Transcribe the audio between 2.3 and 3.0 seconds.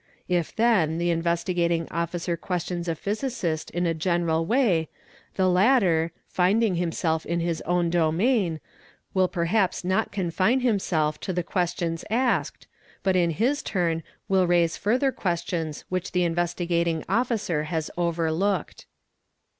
questions a